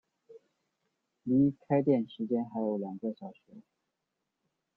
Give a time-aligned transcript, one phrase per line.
[1.21, 3.61] 离开店时间还有两个小时